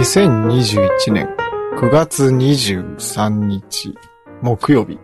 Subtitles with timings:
[0.00, 1.28] 2021年
[1.76, 3.94] 9月23日
[4.40, 4.98] 木曜日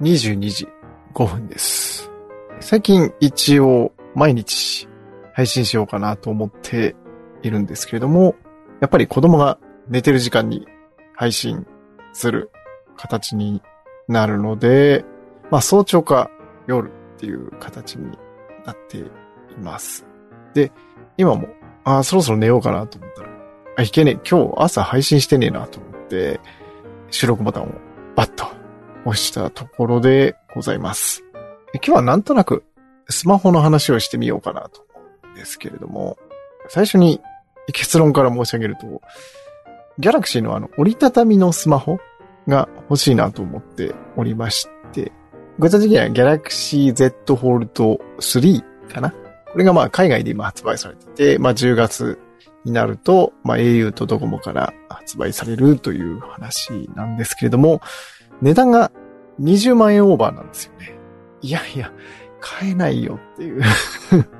[0.00, 0.66] 22時
[1.14, 2.10] 5分です。
[2.58, 4.88] 最近一応毎日
[5.32, 6.96] 配信しようかなと思って
[7.44, 8.34] いるんですけれども、
[8.80, 10.66] やっぱり子供が寝てる時間に
[11.14, 11.64] 配信
[12.12, 12.50] する
[12.96, 13.62] 形に
[14.08, 15.04] なるので、
[15.52, 16.32] まあ早朝か
[16.66, 18.18] 夜っていう形に
[18.66, 19.04] なってい
[19.62, 20.04] ます。
[20.52, 20.72] で、
[21.16, 21.46] 今も、
[21.84, 23.33] ああ、そろそろ寝ようかなと思ったら、
[23.76, 24.28] あ、いけねえ。
[24.28, 26.40] 今日朝配信してねえなと思って、
[27.10, 27.68] 収録ボタンを
[28.14, 28.46] バッと
[29.04, 31.24] 押したところでございます。
[31.74, 32.64] 今日はなんとなく
[33.08, 36.16] スマホの話をしてみようかなと思うんですけれども、
[36.68, 37.20] 最初に
[37.72, 39.02] 結論から申し上げると、
[39.98, 41.98] ギャラクシーのあの折りたたみのスマホ
[42.46, 45.10] が欲しいなと思っておりまして、
[45.58, 49.10] 具体的にはギャラクシー Z フォールド3かな
[49.52, 52.18] これがまあ海外で今発売されてて、まあ10月
[52.64, 57.80] になると、まあ au とドコモから発売されるという話なんですけれども、
[58.40, 58.90] 値段が
[59.40, 60.94] 20万円オーバーなんですよね。
[61.42, 61.92] いやいや、
[62.40, 63.62] 買えないよっていう。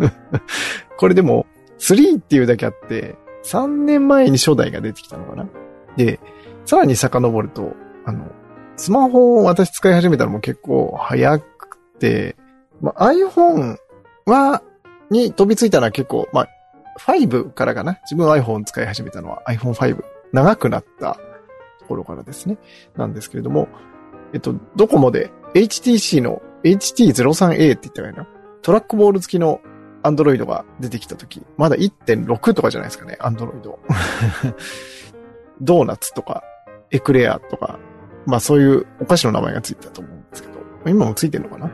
[0.99, 1.47] これでも、
[1.79, 5.47] 3っていうだけあって、3年前に初代が出てきたのかな
[5.97, 6.19] で、
[6.65, 7.75] さらに遡ると、
[8.07, 8.27] あの、
[8.77, 12.37] スマホを私使い始めたのも結構早くて、
[12.81, 13.77] ま、iPhone
[14.27, 14.63] は、
[15.11, 16.49] に飛びついたのは結構、まあ、
[16.99, 17.99] 5からかな？
[18.03, 20.03] 自分 iPhone 使い始めたのは iPhone5。
[20.33, 21.19] 長くなった
[21.81, 22.59] ところからですね。
[22.97, 23.69] なんですけれども、
[24.33, 28.27] えっと、ドコモで HTC の HT03A って言ったらいいな？
[28.63, 29.61] トラックボール付きの
[30.03, 33.61] Android が出てきた時、まだ1.6とかじゃないですかね、Android。
[35.61, 36.43] ドーナツとか、
[36.91, 37.79] エクレアとか、
[38.27, 40.55] まあそういうお菓子の名前がついてたと思うんですけど、
[40.87, 41.71] 今もついてるのかな？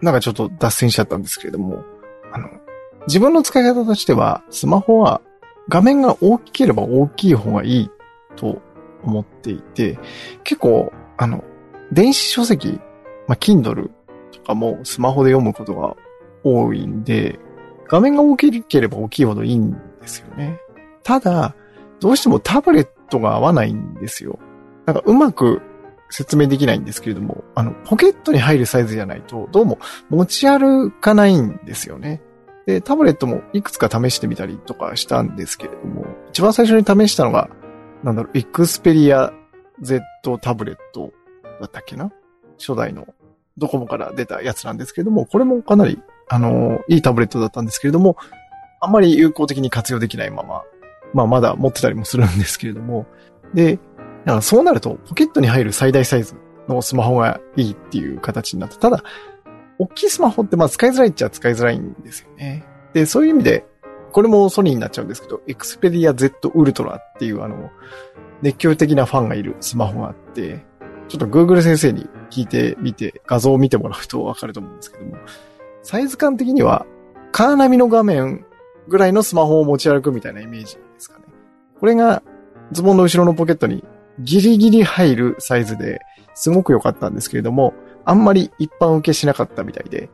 [0.00, 1.84] なんかちょっと脱線しちゃったんですけれども、
[2.32, 2.48] あの、
[3.06, 5.20] 自分の使い方としては、スマホは
[5.68, 7.90] 画面が大きければ大きい方がいい
[8.36, 8.60] と
[9.02, 9.98] 思っていて、
[10.44, 11.44] 結構、あの、
[11.92, 12.80] 電子書籍、
[13.26, 13.90] まあ、Kindle
[14.32, 15.96] とかもスマホで読むことが
[16.44, 17.38] 多いんで、
[17.88, 20.58] 画面が大きければ大きいほどいいんですよね。
[21.02, 21.54] ただ、
[22.00, 24.38] どうしてもタブレットが合わないんですよ。
[24.86, 25.60] なんかうまく
[26.10, 29.78] 説明できないんですけれども、あの、ポケットに入るサイズじゃないと、どうも
[30.08, 32.20] 持ち歩かないんですよね。
[32.66, 37.50] で、タブレットもいくつか試してみたりとかしたんですけれども、一番最初に試したのが、
[38.02, 39.32] なんだろう、エクスペリア
[39.80, 40.02] Z
[40.38, 41.12] タブレット
[41.60, 42.10] だったっけな？
[42.58, 43.06] 初代の
[43.58, 48.16] ドコモから出たやつなんですけれども、これもかなり、あのいいタブレットだったんですけれども、
[48.80, 50.62] あんまり有効的に活用できないまま、
[51.12, 53.06] まあまだ持ってたりもするんですけれども、
[53.54, 53.78] で、
[54.40, 56.36] そうなると、ポケットに入る最大サイズ
[56.68, 58.76] のスマホがいいっていう形になった。
[58.76, 59.02] ただ、
[59.82, 62.64] 大きいスマホってまあ使いづらいっちゃ使いづらいんですよね。
[62.92, 63.66] で、そういう意味で、
[64.12, 67.70] これもソニーになっちゃうんですけど、Xperia Z Ultra っていうあの、
[68.42, 70.64] 熱狂的なファンがいるスマホがあって、
[71.08, 75.16] ちょっと Google 先生に聞いてみて、画像を見てもらうとわかると思うんですけども、
[75.82, 76.86] サイズ感的には、
[77.32, 78.44] カーナビの画面
[78.86, 81.24] ぐらいのスマホを持ち歩くみたいなイメージですかね。
[81.80, 82.22] これが
[82.70, 83.84] ズボンの後ろのポケットに
[84.20, 86.00] ギリギリ入るサイズで
[86.34, 90.08] すごく良かったんですけれども、あんまり一般受けしなかったみたいで、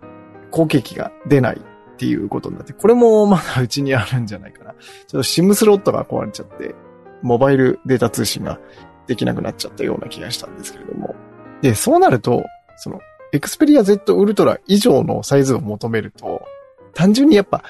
[0.50, 4.72] 後継機が出ないっていうことになって、これもまだうちにあるんじゃないかな。
[4.72, 6.74] ちょっと SIM スロットが壊れちゃって、
[7.22, 8.60] モバイルデータ通信が
[9.06, 11.14] できなくなっちゃったような気がしたんですけれども。
[11.62, 12.44] で、そうなると、
[12.76, 13.00] その、
[13.32, 16.42] Xperia Z Ultra 以上のサイズを求めると、
[16.94, 17.62] 単純にやっぱ、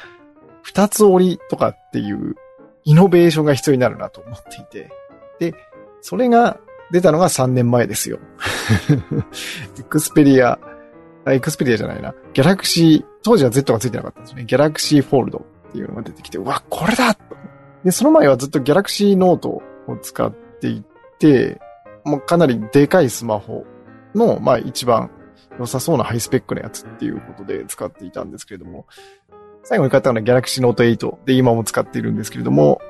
[0.62, 2.36] 二つ折りとかっていう
[2.84, 4.90] イノベーションが必要になるなと思っていて。
[5.38, 5.54] で、
[6.02, 6.58] それが
[6.90, 8.18] 出たのが3年前ですよ。
[9.78, 12.14] Xperia、Xperia じゃないな。
[12.32, 14.44] Galaxy、当時は Z がついてなかったんですね。
[14.44, 17.16] Galaxy Fold っていうのが出てきて、うわ、これだ
[17.84, 19.62] で、その前はずっと Galaxy Note を
[20.02, 20.84] 使ってい
[21.18, 21.60] て、
[22.04, 23.64] もうかなりでかいスマホ
[24.14, 25.10] の、まあ一番
[25.58, 28.86] 良さそうなハイスペックなやつっていうことで使っていたんですけれども、
[29.64, 32.80] 最後に買ったのはギャラクシーノート8で今も使っているんですけれども、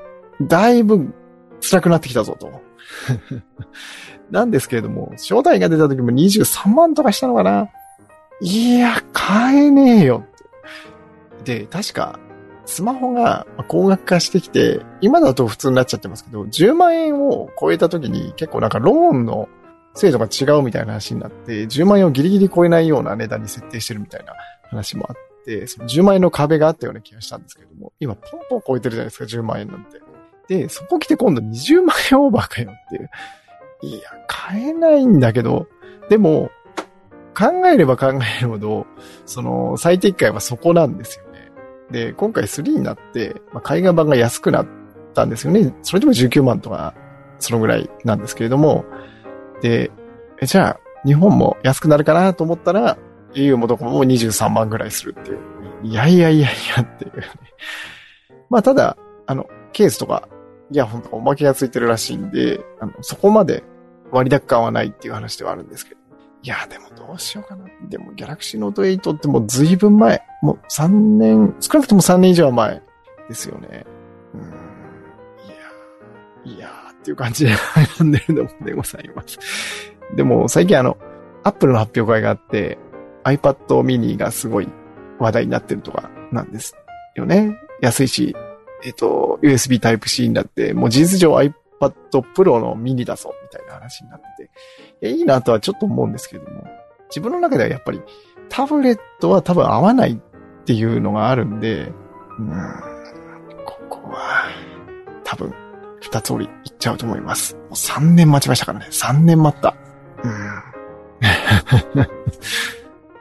[0.41, 1.13] だいぶ
[1.61, 2.61] 辛くなってきたぞと。
[4.31, 7.69] なんですけれども、初代が出た時も23万とかしたのかな
[8.41, 10.23] いや、買えねえよ
[11.41, 11.59] って。
[11.59, 12.19] で、確か、
[12.65, 19.49] スマホが高額化してきて、今だと普通になっちゃってますけど、10万円を超えた時に結構なんかローンの
[19.95, 24.33] 制度が違うみたいな話になって、10万円をギリギリ超えないような値段に設定してるみたいな
[24.69, 29.99] 話もあって、その10万円の壁があったような気がしたんですけども、今ポンポン超えてるじゃないですか、10万円なんて。
[30.49, 33.09] で、そこ来て今度20万円オーバーかよっていう。
[33.81, 35.67] いや、買えないんだけど、
[36.09, 36.49] でも、
[37.37, 38.07] 考えれば考
[38.39, 38.87] えるほど、
[39.25, 41.51] その、最適解はそこなんですよね。
[41.91, 44.67] で、今回3になって、まあ、海外版が安くなっ
[45.13, 45.73] たんですよね。
[45.83, 46.95] それでも19万とか、
[47.37, 48.83] そのぐらいなんですけれども、
[49.61, 49.91] で、
[50.41, 52.97] じゃあ、日本も安くなるかなと思ったら、
[53.33, 55.39] au もどこも23万ぐらいするっていう。
[55.83, 57.27] いやいやいやいやっていう、ね。
[58.49, 58.97] まあ、ただ、
[59.27, 60.27] あの、ケースとか、
[60.71, 63.63] イヤホンとかおまけがついてるらしいんで、あの、そこまで
[64.11, 65.99] 割高感はないっていう話ではあるんですけど。
[66.41, 67.65] いや、でもどうしようかな。
[67.89, 70.21] でも、ギャラクシーノート8ってもう随分前。
[70.41, 70.87] もう3
[71.17, 72.81] 年、少なくとも3年以上前
[73.27, 73.85] ですよね。
[74.33, 74.41] うん。
[76.49, 79.37] いや、いやーっていう感じで悩んでるのもでございます。
[80.15, 80.97] でも、最近あの、
[81.43, 82.77] アップルの発表会があって、
[83.23, 84.69] iPad mini がすごい
[85.19, 86.75] 話題になってるとかなんです
[87.15, 87.57] よね。
[87.81, 88.35] 安いし、
[88.83, 91.53] えっ、と、USB Type-C になって、もう事実上 iPad
[92.35, 94.49] Pro のミニだぞ、みたいな話になって
[95.01, 96.63] て、いいなとはちょっと思うんですけれども、
[97.09, 98.01] 自分の中ではやっぱり
[98.49, 100.17] タブレットは多分合わないっ
[100.65, 101.91] ていうのがあるんで、
[102.37, 102.49] うん、
[103.65, 104.45] ここは、
[105.23, 105.53] 多分、
[106.01, 107.55] 二つ折りいっちゃうと思います。
[107.55, 108.87] もう3年待ちましたからね。
[108.89, 109.75] 3年待った。
[110.23, 110.31] うん。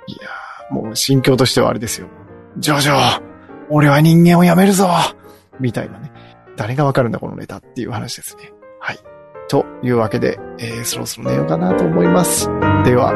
[0.06, 0.28] いや
[0.70, 2.06] もう心境としてはあれですよ。
[2.58, 3.22] ジョジョ
[3.68, 4.88] 俺は人間をやめるぞ
[5.60, 6.12] みたいなね。
[6.56, 8.52] 誰がわかるんだこのネタっていう話ですね。
[8.80, 8.98] はい。
[9.48, 12.46] というわけで、えー、そろそろ寝ようかなと思います。
[12.84, 13.12] では、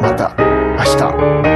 [0.00, 0.34] また
[0.78, 1.53] 明日。